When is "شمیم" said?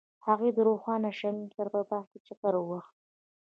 1.19-1.47